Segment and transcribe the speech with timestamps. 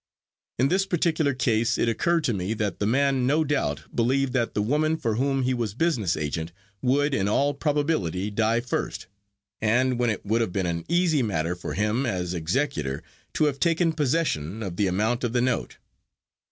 [0.57, 4.55] In this particular case it occurred to me that the man no doubt believed that
[4.55, 9.05] the woman for whom he was business agent would, in all probability, die first,
[9.61, 13.03] and when it would have been an easy matter for him, as executor,
[13.35, 15.77] to have taken possession of the amount of the note.